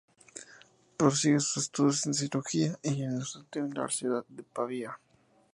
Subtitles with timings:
[0.97, 4.99] Prosigue sus estudios en Cirugía y en Obstetricia en la Universidad de Pavía.